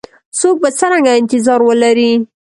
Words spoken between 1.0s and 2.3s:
انتظار ولري؟